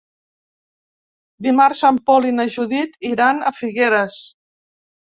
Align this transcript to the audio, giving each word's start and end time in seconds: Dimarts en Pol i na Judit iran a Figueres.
Dimarts 1.47 1.83
en 1.91 2.01
Pol 2.09 2.27
i 2.31 2.35
na 2.41 2.49
Judit 2.57 2.99
iran 3.13 3.45
a 3.53 3.57
Figueres. 3.61 4.19